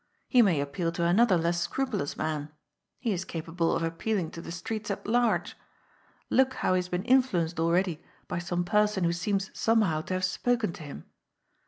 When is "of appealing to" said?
3.75-4.41